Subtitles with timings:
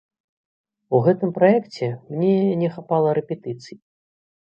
[0.97, 3.77] У гэтым праекце мне не хапала рэпетыцый.